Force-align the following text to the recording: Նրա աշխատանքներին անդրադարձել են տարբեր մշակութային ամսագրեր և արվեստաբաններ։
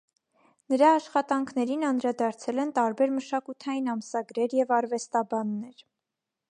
Նրա 0.73 0.87
աշխատանքներին 0.99 1.83
անդրադարձել 1.89 2.63
են 2.65 2.73
տարբեր 2.79 3.15
մշակութային 3.19 3.93
ամսագրեր 3.95 4.61
և 4.63 4.77
արվեստաբաններ։ 4.81 5.89